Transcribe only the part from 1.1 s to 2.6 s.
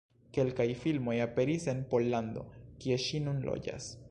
aperis en Pollando,